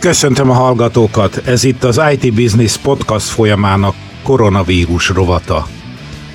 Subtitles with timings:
[0.00, 5.66] Köszöntöm a hallgatókat, ez itt az IT Business Podcast folyamának koronavírus rovata.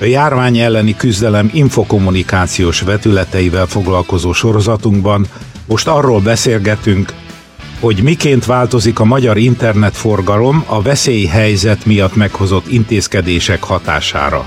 [0.00, 5.26] A járvány elleni küzdelem infokommunikációs vetületeivel foglalkozó sorozatunkban
[5.66, 7.12] most arról beszélgetünk,
[7.80, 14.46] hogy miként változik a magyar internetforgalom a veszélyhelyzet miatt meghozott intézkedések hatására.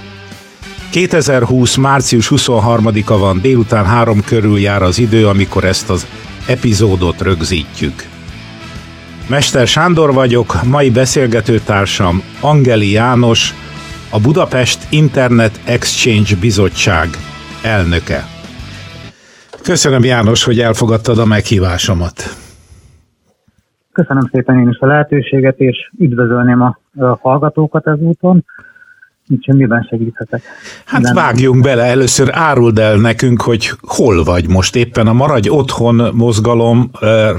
[0.90, 1.76] 2020.
[1.76, 6.06] március 23-a van, délután három körül jár az idő, amikor ezt az
[6.46, 8.18] epizódot rögzítjük.
[9.30, 13.54] Mester Sándor vagyok, mai beszélgetőtársam Angeli János,
[14.12, 17.08] a Budapest Internet Exchange Bizottság
[17.64, 18.20] elnöke.
[19.64, 22.16] Köszönöm János, hogy elfogadtad a meghívásomat.
[23.92, 26.78] Köszönöm szépen én is a lehetőséget, és üdvözölném a,
[27.22, 28.46] hallgatókat ezúton.
[29.32, 30.42] Úgyhogy miben segíthetek?
[30.86, 31.16] Hát Nem.
[31.16, 36.90] vágjunk bele, először áruld el nekünk, hogy hol vagy most éppen a Maradj Otthon mozgalom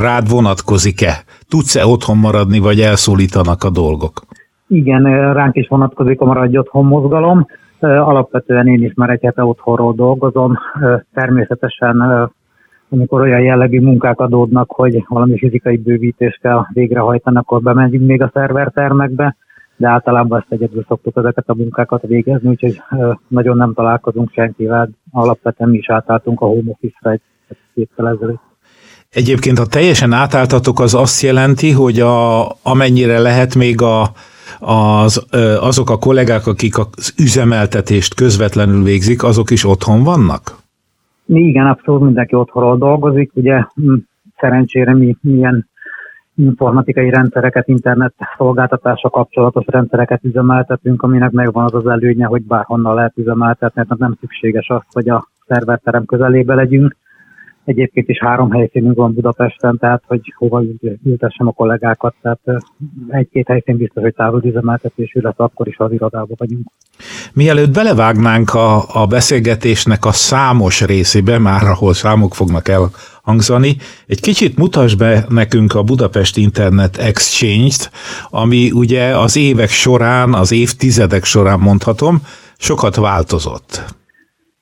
[0.00, 1.12] rád vonatkozik-e?
[1.48, 4.12] Tudsz-e otthon maradni, vagy elszólítanak a dolgok?
[4.66, 7.46] Igen, ránk is vonatkozik a Maradj Otthon mozgalom.
[7.80, 10.58] Alapvetően én is már egy hete otthonról dolgozom.
[11.14, 12.28] Természetesen
[12.92, 18.30] amikor olyan jellegű munkák adódnak, hogy valami fizikai bővítést kell végrehajtani, akkor bemegyünk még a
[18.32, 19.36] szervertermekbe,
[19.80, 22.82] de általában ezt egyedül szoktuk ezeket a munkákat végezni, úgyhogy
[23.28, 24.90] nagyon nem találkozunk senkivel.
[25.10, 27.20] Alapvetően mi is átálltunk a home office-ra egy
[27.74, 28.40] héttel ezelőtt.
[29.10, 34.02] Egyébként, ha teljesen átálltatok, az azt jelenti, hogy a, amennyire lehet még a,
[34.58, 35.26] az,
[35.60, 40.56] azok a kollégák, akik az üzemeltetést közvetlenül végzik, azok is otthon vannak?
[41.26, 43.30] Igen, abszolút mindenki otthonról dolgozik.
[43.34, 43.64] Ugye
[44.36, 45.69] szerencsére mi milyen
[46.34, 53.16] informatikai rendszereket, internet szolgáltatása kapcsolatos rendszereket üzemeltetünk, aminek megvan az az előnye, hogy bárhonnan lehet
[53.16, 56.96] üzemeltetni, mert nem szükséges az, hogy a szerverterem közelébe legyünk.
[57.64, 60.62] Egyébként is három helyszínünk van Budapesten, tehát hogy hova
[61.04, 62.40] ültessem a kollégákat, tehát
[63.08, 66.66] egy-két helyszín biztos, hogy távolüzemeltetésű lesz, akkor is az irodában vagyunk.
[67.34, 73.76] Mielőtt belevágnánk a, a beszélgetésnek a számos részébe, már ahol számok fognak elhangzani,
[74.06, 77.90] egy kicsit mutasd be nekünk a Budapest Internet Exchange-t,
[78.30, 82.16] ami ugye az évek során, az évtizedek során mondhatom,
[82.58, 83.98] sokat változott.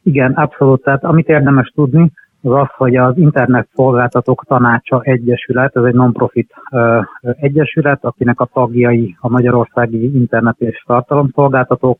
[0.02, 0.82] Igen, abszolút.
[0.82, 2.12] Tehát amit érdemes tudni,
[2.42, 7.04] az az, hogy az Internet Szolgáltatók Tanácsa Egyesület, ez egy non-profit uh,
[7.40, 11.98] egyesület, akinek a tagjai a magyarországi internet és tartalomszolgáltatók.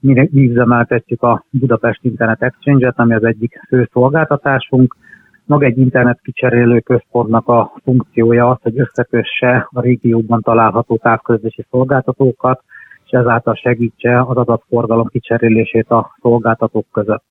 [0.00, 4.96] Mi üzemeltetjük a Budapest Internet Exchange-et, ami az egyik fő szolgáltatásunk.
[5.44, 12.62] Maga egy internet kicserélő központnak a funkciója az, hogy összekösse a régióban található távközlési szolgáltatókat,
[13.04, 17.24] és ezáltal segítse az adatforgalom kicserélését a szolgáltatók között.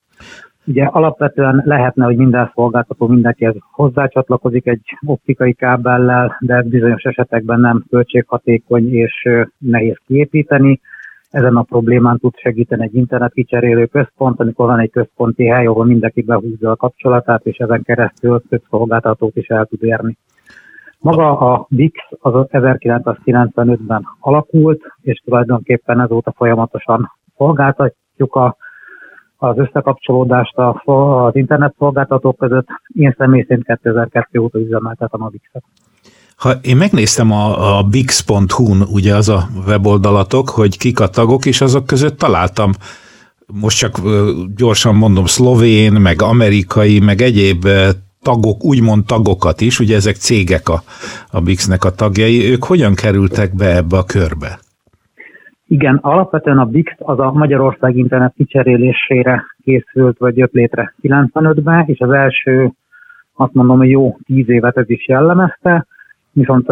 [0.66, 7.84] Ugye alapvetően lehetne, hogy minden szolgáltató mindenkihez hozzácsatlakozik egy optikai kábellel, de bizonyos esetekben nem
[7.90, 9.28] költséghatékony és
[9.58, 10.80] nehéz kiépíteni.
[11.30, 15.84] Ezen a problémán tud segíteni egy internet kicserélő központ, amikor van egy központi hely, ahol
[15.84, 20.16] mindenki behúzza a kapcsolatát, és ezen keresztül több szolgáltatót is el tud érni.
[20.98, 28.56] Maga a VIX az 1995-ben alakult, és tulajdonképpen ezóta folyamatosan szolgáltatjuk a
[29.36, 30.54] az összekapcsolódást
[30.84, 32.66] az internet szolgáltatók között.
[32.94, 35.62] Én személy szerint 2002 óta üzemeltetem a Bix-et.
[36.36, 41.60] Ha én megnéztem a, a bix.hu-n, ugye az a weboldalatok, hogy kik a tagok, és
[41.60, 42.72] azok között találtam,
[43.46, 44.00] most csak
[44.56, 47.68] gyorsan mondom, szlovén, meg amerikai, meg egyéb
[48.22, 50.82] tagok, úgymond tagokat is, ugye ezek cégek a,
[51.30, 54.58] a Bix-nek a tagjai, ők hogyan kerültek be ebbe a körbe?
[55.68, 61.98] Igen, alapvetően a BIX az a Magyarország internet kicserélésére készült, vagy jött létre 95-ben, és
[61.98, 62.70] az első,
[63.34, 65.86] azt mondom, hogy jó tíz évet ez is jellemezte,
[66.32, 66.66] viszont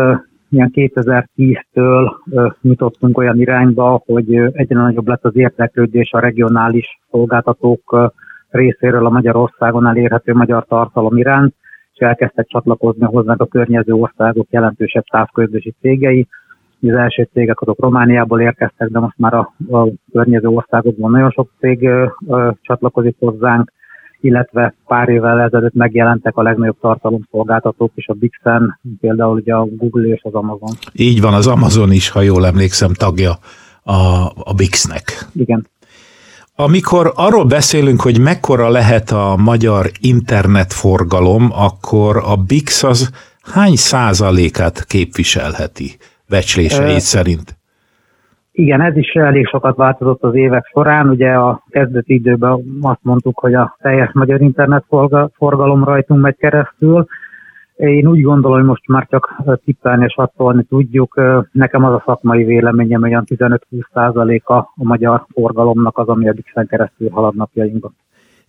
[0.48, 2.12] ilyen 2010-től
[2.60, 8.12] nyitottunk olyan irányba, hogy egyre nagyobb lett az érdeklődés a regionális szolgáltatók
[8.50, 11.54] részéről a Magyarországon elérhető magyar tartalom iránt,
[11.92, 16.26] és elkezdtek csatlakozni hozzánk a környező országok jelentősebb távközlési cégei,
[16.90, 21.50] az első cégek azok Romániából érkeztek, de most már a, a környező országokban nagyon sok
[21.60, 23.72] cég ö, ö, csatlakozik hozzánk,
[24.20, 30.06] illetve pár évvel ezelőtt megjelentek a legnagyobb tartalomszolgáltatók is a Bixen, például ugye a Google
[30.06, 30.70] és az Amazon.
[30.92, 33.32] Így van, az Amazon is, ha jól emlékszem, tagja
[33.82, 33.94] a,
[34.44, 35.28] a Bixnek.
[35.32, 35.66] Igen.
[36.56, 43.10] Amikor arról beszélünk, hogy mekkora lehet a magyar internetforgalom, akkor a Bix az
[43.42, 45.96] hány százalékát képviselheti?
[46.28, 47.56] Becsléseit szerint.
[48.52, 51.08] Igen, ez is elég sokat változott az évek során.
[51.08, 54.84] Ugye a kezdeti időben azt mondtuk, hogy a teljes magyar internet
[55.36, 57.06] forgalom rajtunk megy keresztül.
[57.76, 61.20] Én úgy gondolom, hogy most már csak tippelni és attolni tudjuk.
[61.52, 63.26] Nekem az a szakmai véleményem, hogy olyan
[63.70, 67.96] 15-20 a a magyar forgalomnak az, ami a Dixen keresztül halad napjainkban.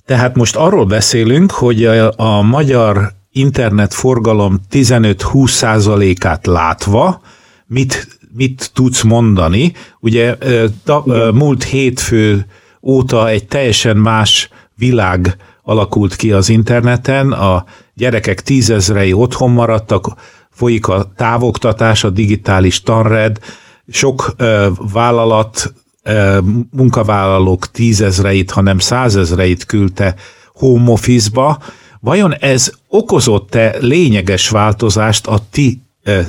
[0.06, 2.98] Tehát most arról beszélünk, hogy a, a magyar
[3.32, 7.22] internetforgalom 15-20 százalékát látva,
[7.68, 9.74] mit, mit tudsz mondani?
[10.00, 10.38] Ugye
[10.84, 11.04] ta,
[11.34, 12.46] múlt hétfő
[12.82, 20.16] óta egy teljesen más világ alakult ki az interneten, a gyerekek tízezrei otthon maradtak,
[20.50, 23.40] folyik a távoktatás, a digitális tanred,
[23.88, 25.74] sok ö, vállalat,
[26.04, 26.40] ö,
[26.72, 30.16] munkavállalók tízezreit, hanem százezreit küldte
[30.54, 31.60] home office-ba.
[32.00, 35.82] Vajon ez okozott-e lényeges változást a ti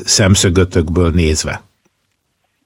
[0.05, 1.61] szemszögötökből nézve?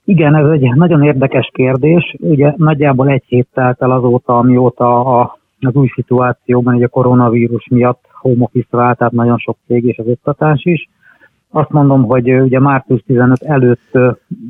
[0.04, 2.16] Igen, ez egy nagyon érdekes kérdés.
[2.18, 7.66] Ugye nagyjából egy hét telt el azóta, amióta a, az új szituációban, ugye a koronavírus
[7.70, 10.88] miatt home office vált, tehát nagyon sok cég és az oktatás is.
[11.50, 13.94] Azt mondom, hogy ugye március 15 előtt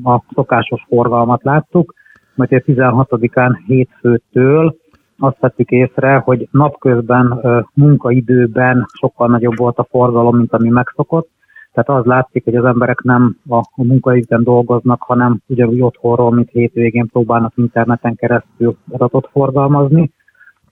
[0.02, 1.94] a szokásos forgalmat láttuk,
[2.34, 4.76] majd a 16-án hétfőtől
[5.18, 7.40] azt vettük észre, hogy napközben
[7.74, 11.28] munkaidőben sokkal nagyobb volt a forgalom, mint ami megszokott.
[11.72, 16.50] Tehát az látszik, hogy az emberek nem a, a munkaidőben dolgoznak, hanem ugyanúgy otthonról, mint
[16.50, 20.10] hétvégén próbálnak interneten keresztül adatot forgalmazni.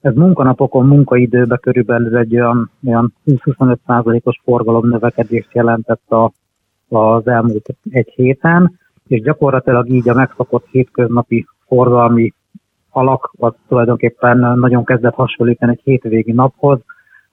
[0.01, 6.33] Ez munkanapokon, munkaidőben körülbelül egy olyan, olyan 20-25%-os forgalom növekedést jelentett a,
[6.89, 12.33] az elmúlt egy héten, és gyakorlatilag így a megszokott hétköznapi forgalmi
[12.91, 16.81] alak az tulajdonképpen nagyon kezdett hasonlítani egy hétvégi naphoz,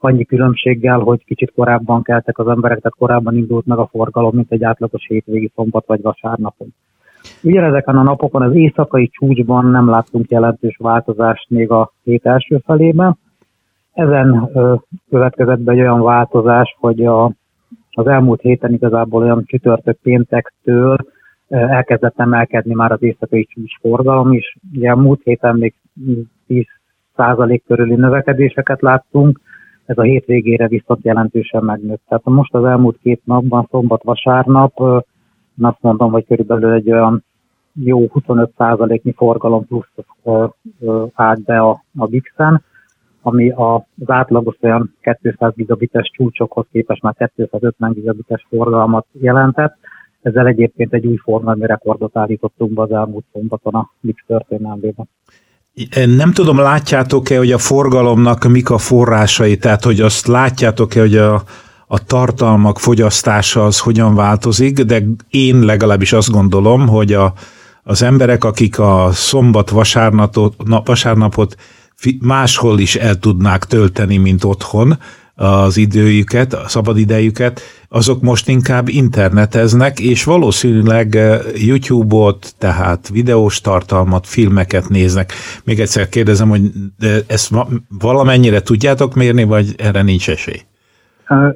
[0.05, 4.51] annyi különbséggel, hogy kicsit korábban keltek az emberek, tehát korábban indult meg a forgalom, mint
[4.51, 6.67] egy átlagos hétvégi szombat vagy vasárnapon.
[7.43, 13.17] Ugyanezeken a napokon az éjszakai csúcsban nem láttunk jelentős változást még a hét első felében.
[13.93, 14.49] Ezen
[15.09, 17.31] következett be egy olyan változás, hogy a,
[17.91, 20.97] az elmúlt héten igazából olyan csütörtök péntektől
[21.47, 24.57] elkezdett emelkedni már az éjszakai csúcs forgalom is.
[24.73, 25.73] Ugye a múlt héten még
[26.47, 26.65] 10
[27.15, 29.39] százalék körüli növekedéseket láttunk,
[29.85, 32.01] ez a hétvégére viszont jelentősen megnőtt.
[32.07, 34.79] Tehát most az elmúlt két napban, szombat-vasárnap,
[35.61, 37.23] azt mondom, hogy körülbelül egy olyan
[37.73, 39.87] jó 25%-nyi forgalom plusz
[41.13, 42.63] állt be a, a BIX-en,
[43.21, 49.75] ami az átlagos olyan 200 gigabites csúcsokhoz képest már 250 gigabites forgalmat jelentett.
[50.21, 55.07] Ezzel egyébként egy új forgalmi rekordot állítottunk be az elmúlt szombaton a BIX történelmében.
[56.05, 61.43] Nem tudom, látjátok-e, hogy a forgalomnak mik a forrásai, tehát hogy azt látjátok-e, hogy a,
[61.87, 67.33] a tartalmak fogyasztása az hogyan változik, de én legalábbis azt gondolom, hogy a,
[67.83, 70.55] az emberek, akik a szombat vasárnapot,
[70.85, 71.55] vasárnapot
[72.19, 74.97] máshol is el tudnák tölteni, mint otthon,
[75.35, 84.27] az időjüket, a szabadidejüket, azok most inkább interneteznek, és valószínűleg eh, YouTube-ot, tehát videós tartalmat,
[84.27, 85.31] filmeket néznek.
[85.65, 86.61] Még egyszer kérdezem, hogy
[87.27, 87.53] ezt
[87.99, 90.61] valamennyire tudjátok mérni, vagy erre nincs esély?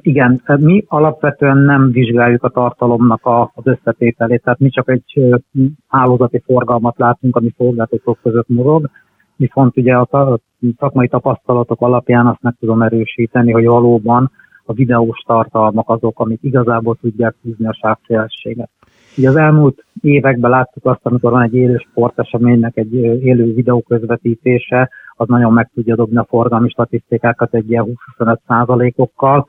[0.00, 3.20] Igen, mi alapvetően nem vizsgáljuk a tartalomnak
[3.54, 5.34] az összetételét, tehát mi csak egy
[5.88, 8.90] hálózati forgalmat látunk, ami szolgáltatók között mozog,
[9.40, 10.40] viszont ugye a
[10.78, 14.30] szakmai tapasztalatok alapján azt meg tudom erősíteni, hogy valóban
[14.64, 18.70] a videós tartalmak azok, amik igazából tudják húzni a sávszélességet.
[19.16, 24.90] Ugye az elmúlt években láttuk azt, amikor van egy élő sporteseménynek egy élő videó közvetítése,
[25.16, 27.86] az nagyon meg tudja dobni a forgalmi statisztikákat egy ilyen
[28.18, 29.46] 20-25 százalékokkal.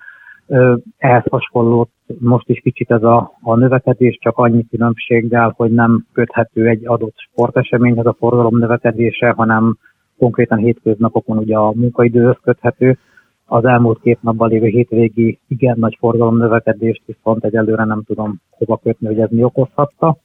[0.98, 1.90] Ehhez hasonló
[2.20, 7.16] most is kicsit ez a, a növekedés, csak annyi különbséggel, hogy nem köthető egy adott
[7.18, 9.78] sporteseményhez a forgalom növekedése, hanem
[10.18, 12.98] konkrétan hétköznapokon ugye a munkaidőhöz köthető.
[13.46, 18.78] Az elmúlt két napban lévő hétvégi igen nagy forgalom növekedést viszont egyelőre nem tudom hova
[18.78, 20.18] kötni, hogy ez mi okozhatta.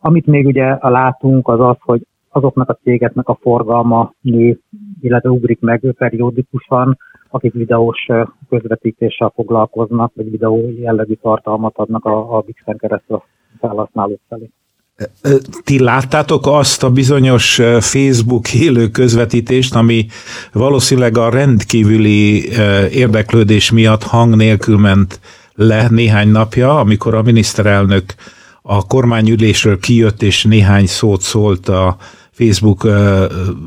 [0.00, 4.58] Amit még ugye látunk, az az, hogy azoknak a cégeknek a forgalma nő,
[5.00, 6.98] illetve ugrik meg periódikusan,
[7.30, 8.06] akik videós
[8.48, 13.22] közvetítéssel foglalkoznak, vagy videó jellegű tartalmat adnak a, a Bixen keresztül
[13.60, 14.50] felhasználók felé.
[15.64, 20.06] Ti láttátok azt a bizonyos Facebook élő közvetítést, ami
[20.52, 22.48] valószínűleg a rendkívüli
[22.92, 25.20] érdeklődés miatt hang nélkül ment
[25.54, 28.04] le néhány napja, amikor a miniszterelnök
[28.62, 31.96] a kormányülésről kijött és néhány szót szólt a
[32.30, 32.86] Facebook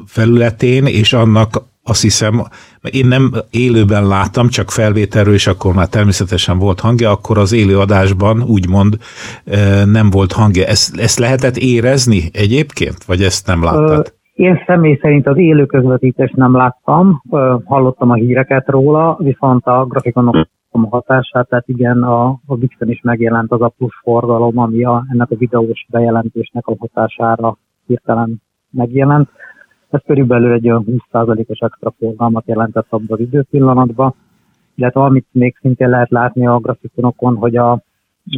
[0.05, 2.41] felületén, és annak azt hiszem,
[2.91, 7.77] én nem élőben láttam, csak felvételről, és akkor már természetesen volt hangja, akkor az élő
[7.77, 8.97] adásban úgymond
[9.85, 10.65] nem volt hangja.
[10.65, 14.13] Ezt, ezt lehetett érezni egyébként, vagy ezt nem láttad?
[14.33, 17.21] Én személy szerint az élő közvetítést nem láttam,
[17.63, 20.47] hallottam a híreket róla, viszont a grafikonok
[20.89, 25.31] hatását, tehát igen, a, a Bixen is megjelent az a plusz forgalom, ami a, ennek
[25.31, 29.29] a videós bejelentésnek a hatására hirtelen megjelent.
[29.89, 34.13] Ez körülbelül egy olyan 20%-os extra forgalmat jelentett abban az időpillanatban,
[34.75, 37.81] illetve amit még szintén lehet látni a grafikonokon, hogy a,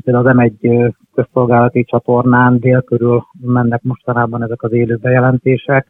[0.03, 5.87] például az M1 közszolgálati csatornán dél körül mennek mostanában ezek az élő bejelentések,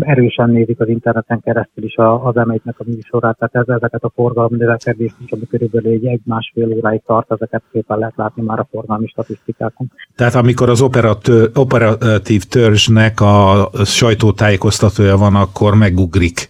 [0.00, 5.14] erősen nézik az interneten keresztül is az m a műsorát, tehát ezeket a forgalom növekedést
[5.24, 9.06] is, ami körülbelül egy, egy másfél óráig tart, ezeket szépen lehet látni már a forgalmi
[9.06, 9.92] statisztikákon.
[10.16, 16.48] Tehát amikor az operatő, operatív törzsnek a sajtótájékoztatója van, akkor megugrik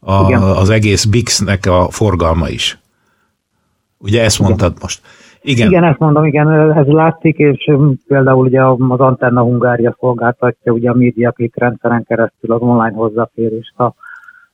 [0.00, 2.78] a, az egész BIX-nek a forgalma is.
[3.98, 4.78] Ugye ezt mondtad Igen.
[4.82, 5.00] most?
[5.48, 5.68] Igen.
[5.68, 7.70] igen, ezt mondom, igen, ez látszik, és
[8.06, 13.94] például ugye az Antenna Hungária szolgáltatja ugye a MediaClick rendszeren keresztül az online hozzáférést a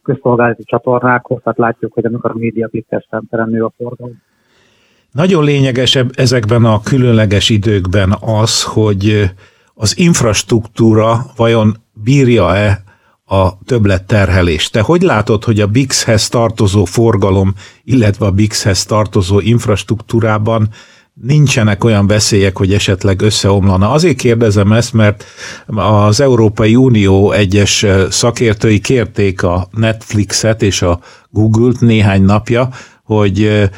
[0.02, 4.22] közszolgálati csatornákhoz, tehát látjuk, hogy amikor a MediaClick-es rendszeren nő a forgalom.
[5.12, 9.30] Nagyon lényeges ezekben a különleges időkben az, hogy
[9.74, 11.74] az infrastruktúra vajon
[12.04, 12.83] bírja-e
[13.42, 14.72] a többletterhelést.
[14.72, 20.68] Te hogy látod, hogy a BIX-hez tartozó forgalom, illetve a BIX-hez tartozó infrastruktúrában
[21.22, 23.90] nincsenek olyan veszélyek, hogy esetleg összeomlana.
[23.90, 25.24] Azért kérdezem ezt, mert
[25.66, 31.00] az Európai Unió egyes szakértői kérték a Netflixet és a
[31.30, 32.68] Google-t néhány napja,
[33.02, 33.70] hogy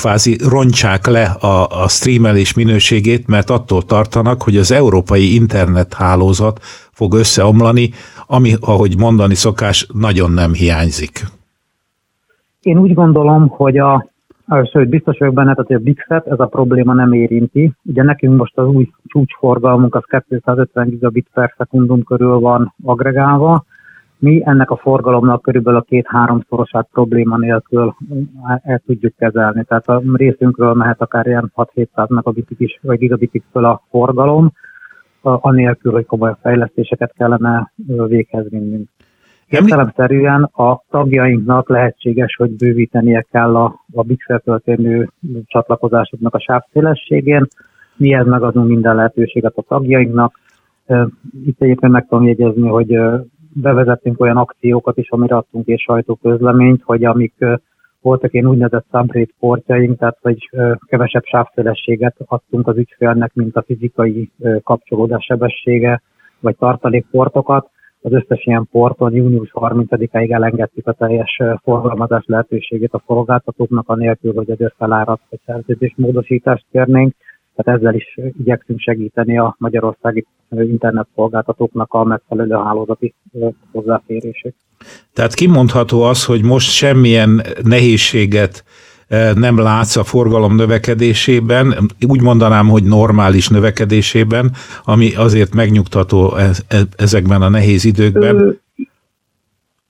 [0.00, 6.58] kvázi roncsák le a, a streamelés minőségét, mert attól tartanak, hogy az európai internethálózat
[6.92, 7.90] fog összeomlani,
[8.26, 11.12] ami, ahogy mondani szokás, nagyon nem hiányzik.
[12.60, 14.08] Én úgy gondolom, hogy a
[14.72, 17.72] Sőt, biztos vagyok benne, hogy a Bixet ez a probléma nem érinti.
[17.84, 23.64] Ugye nekünk most az új csúcsforgalmunk az 250 gigabit per szekundum körül van agregálva.
[24.18, 27.94] Mi ennek a forgalomnak körülbelül a két-háromszorosát probléma nélkül
[28.62, 29.64] el tudjuk kezelni.
[29.64, 34.52] Tehát a részünkről mehet akár ilyen 6-700 megabitig is, vagy gigabitig föl a forgalom
[35.20, 38.88] anélkül, hogy komoly fejlesztéseket kellene véghez vinnünk.
[39.48, 45.10] Értelemszerűen a tagjainknak lehetséges, hogy bővítenie kell a, a Bixel történő
[45.44, 47.46] csatlakozásoknak a sávszélességén.
[47.96, 50.38] Mi ez megadunk minden lehetőséget a tagjainknak.
[51.46, 52.98] Itt egyébként meg tudom jegyezni, hogy
[53.52, 57.34] bevezettünk olyan akciókat is, amire adtunk és sajtóközleményt, hogy amik
[58.00, 60.50] voltak én úgynevezett subrate portjaink, tehát hogy
[60.86, 64.30] kevesebb sávszélességet adtunk az ügyfélnek, mint a fizikai
[64.62, 66.02] kapcsolódás sebessége,
[66.40, 67.70] vagy tartalékportokat.
[68.02, 74.50] Az összes ilyen porton június 30-áig elengedtük a teljes forgalmazás lehetőségét a szolgáltatóknak, anélkül, hogy
[74.50, 77.14] egy felárat vagy szerződés módosítást kérnénk.
[77.58, 83.14] Tehát ezzel is igyekszünk segíteni a magyarországi internetszolgáltatóknak a megfelelő hálózati
[83.72, 84.54] hozzáférését.
[85.12, 88.64] Tehát kimondható az, hogy most semmilyen nehézséget
[89.34, 91.74] nem látsz a forgalom növekedésében,
[92.08, 94.50] úgy mondanám, hogy normális növekedésében,
[94.84, 98.36] ami azért megnyugtató e, e, ezekben a nehéz időkben.
[98.36, 98.50] Ö,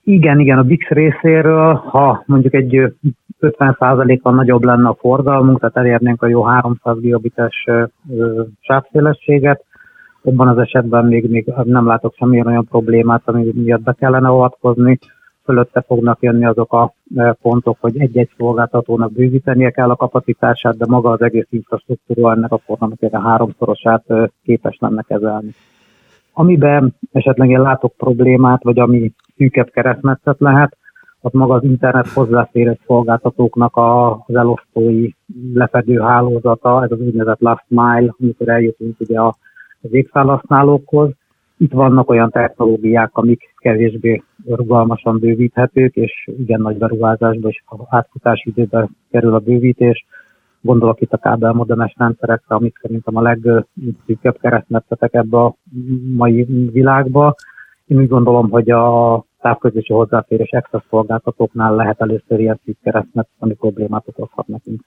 [0.05, 2.93] igen, igen, a BIX részéről, ha mondjuk egy
[3.41, 7.65] 50%-kal nagyobb lenne a forgalmunk, tehát elérnénk a jó 300 gigabites
[8.61, 9.65] sávszélességet,
[10.23, 14.99] ebben az esetben még, még nem látok semmilyen olyan problémát, ami miatt be kellene avatkozni.
[15.45, 16.95] Fölötte fognak jönni azok a
[17.43, 22.59] pontok, hogy egy-egy szolgáltatónak bővítenie kell a kapacitását, de maga az egész infrastruktúra ennek a
[22.59, 24.05] forgalmat a háromszorosát
[24.45, 25.51] képes lenne kezelni.
[26.33, 30.77] Amiben esetleg én látok problémát, vagy ami szűkebb keresztmetszet lehet,
[31.21, 35.11] az maga az internet hozzáférés szolgáltatóknak a, az elosztói
[35.55, 39.37] lefedő hálózata, ez az úgynevezett last mile, amikor eljutunk ugye a,
[39.81, 41.11] az égfelhasználókhoz.
[41.57, 48.89] Itt vannak olyan technológiák, amik kevésbé rugalmasan bővíthetők, és igen nagy beruházásba és átfutási időben
[49.11, 50.07] kerül a bővítés.
[50.61, 55.55] Gondolok itt a kábelmodemes rendszerekre, amik szerintem a legszűkebb keresztmetszetek ebbe a
[56.17, 57.35] mai világba.
[57.87, 63.55] Én úgy gondolom, hogy a távközlési hozzáférés extra szolgáltatóknál lehet először ilyen szűk keresztmet, ami
[63.55, 64.81] problémát okozhat nekünk.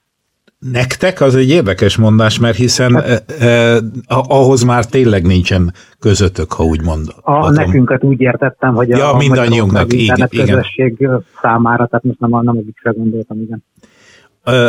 [0.72, 6.54] Nektek az egy érdekes mondás, mert hiszen hát, eh, eh, ahhoz már tényleg nincsen közöttök,
[6.54, 7.16] ha úgy mondod.
[7.22, 11.10] A, nekünket úgy értettem, hogy ja, a mindannyiunknak, igen, közösség
[11.42, 13.64] számára, tehát most nem, nem a gondoltam, igen.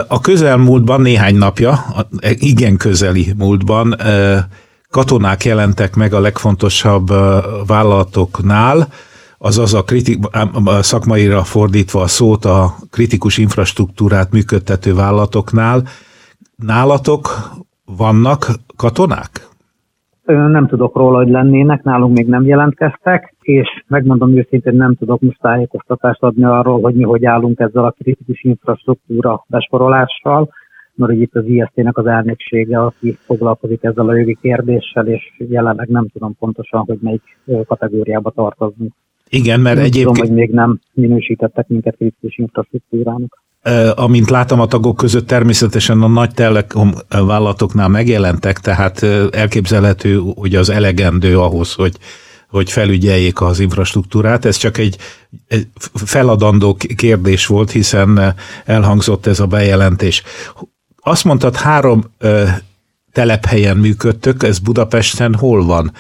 [0.09, 1.75] A közelmúltban, néhány napja,
[2.39, 3.95] igen közeli múltban
[4.91, 7.09] katonák jelentek meg a legfontosabb
[7.67, 8.89] vállalatoknál,
[9.43, 10.19] azaz a, kritik,
[10.65, 15.83] a szakmaira fordítva a szót a kritikus infrastruktúrát működtető vállalatoknál.
[16.57, 17.29] Nálatok
[17.97, 18.47] vannak
[18.77, 19.31] katonák?
[20.25, 25.41] Nem tudok róla, hogy lennének, nálunk még nem jelentkeztek, és megmondom őszintén, nem tudok most
[25.41, 30.49] tájékoztatást adni arról, hogy mi hogy állunk ezzel a kritikus infrastruktúra besorolással,
[30.95, 36.09] mert itt az ISZT-nek az elnöksége, aki foglalkozik ezzel a jogi kérdéssel, és jelenleg nem
[36.09, 38.93] tudom pontosan, hogy melyik kategóriába tartozunk.
[39.35, 40.15] Igen, mert nem egyébként...
[40.15, 43.43] Tudom, hogy még nem minősítettek minket kritikus infrastruktúrának.
[43.95, 50.71] Amint látom a tagok között, természetesen a nagy telekom vállalatoknál megjelentek, tehát elképzelhető, hogy az
[50.71, 51.97] elegendő ahhoz, hogy
[52.49, 54.45] hogy felügyeljék az infrastruktúrát.
[54.45, 54.97] Ez csak egy,
[55.49, 58.35] egy feladandó kérdés volt, hiszen
[58.65, 60.23] elhangzott ez a bejelentés.
[60.97, 62.45] Azt mondtad, három ö,
[63.13, 65.93] telephelyen működtök, ez Budapesten hol van?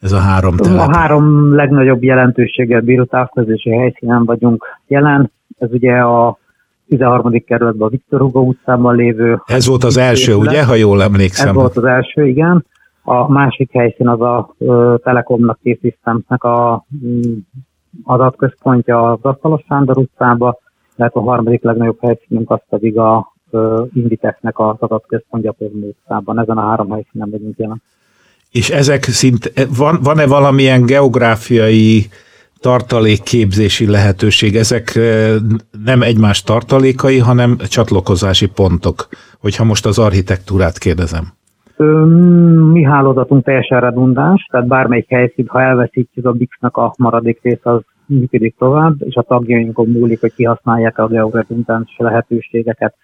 [0.00, 0.88] Ez a három telep?
[0.88, 5.32] A három legnagyobb jelentőséggel bíró távközlési helyszínen vagyunk jelen.
[5.58, 6.38] Ez ugye a
[6.88, 7.44] 13.
[7.46, 9.42] kerületben a Viktor Hugo utcában lévő.
[9.46, 10.52] Ez volt az első, épület.
[10.52, 11.48] ugye, ha jól emlékszem?
[11.48, 12.64] Ez volt az első, igen.
[13.02, 14.54] A másik helyszín az a
[15.02, 17.20] Telekomnak, T-Systemsnek a mm,
[18.04, 20.58] adatközpontja az Asztalos Sándor utcába,
[20.96, 23.32] lehet a harmadik legnagyobb helyszínünk az pedig a
[23.92, 26.38] Inditexnek az adatközpontja Pozsony utcában.
[26.38, 27.82] Ezen a három helyszínen vagyunk jelen.
[28.50, 32.06] És ezek szint, van, van-e valamilyen geográfiai
[32.60, 34.56] tartalékképzési lehetőség?
[34.56, 34.98] Ezek
[35.84, 39.08] nem egymás tartalékai, hanem csatlakozási pontok,
[39.40, 41.24] hogyha most az architektúrát kérdezem.
[42.72, 47.80] Mi hálózatunk teljesen redundáns, tehát bármelyik helyszín, ha elveszítjük a BIX-nak a maradék rész, az
[48.06, 52.94] működik tovább, és a tagjainkon múlik, hogy kihasználják a georedundáns lehetőségeket.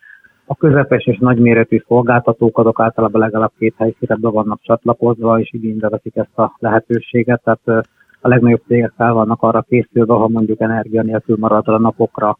[0.46, 5.88] A közepes és nagyméretű szolgáltatók azok általában legalább két helyszínre be vannak csatlakozva, és igénybe
[5.88, 7.86] veszik ezt a lehetőséget, tehát
[8.20, 12.38] a legnagyobb cégek fel vannak arra készülve, ha mondjuk energia nélkül marad a napokra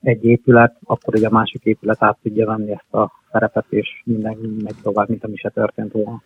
[0.00, 4.36] egy épület, akkor ugye a másik épület át tudja venni ezt a szerepet, és minden
[4.64, 6.22] megy tovább, mint ami se történt volna.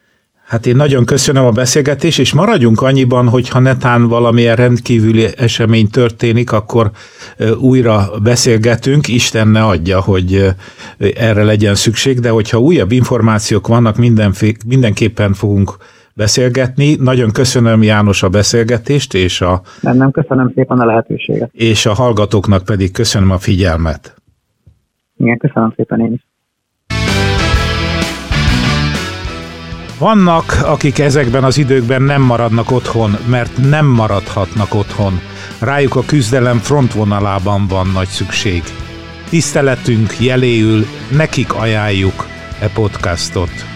[0.46, 5.88] Hát én nagyon köszönöm a beszélgetést, és maradjunk annyiban, hogy ha netán valamilyen rendkívüli esemény
[5.88, 6.90] történik, akkor
[7.60, 10.54] újra beszélgetünk, Isten ne adja, hogy
[11.16, 13.96] erre legyen szükség, de hogyha újabb információk vannak,
[14.66, 15.76] mindenképpen fogunk
[16.14, 16.96] beszélgetni.
[17.00, 19.62] Nagyon köszönöm János a beszélgetést, és a...
[19.80, 21.50] Nem, köszönöm szépen a lehetőséget.
[21.52, 24.14] És a hallgatóknak pedig köszönöm a figyelmet.
[25.16, 26.25] Igen, köszönöm szépen én is.
[29.98, 35.20] Vannak, akik ezekben az időkben nem maradnak otthon, mert nem maradhatnak otthon.
[35.58, 38.62] Rájuk a küzdelem frontvonalában van nagy szükség.
[39.28, 42.26] Tiszteletünk jeléül nekik ajánljuk
[42.60, 43.75] e podcastot.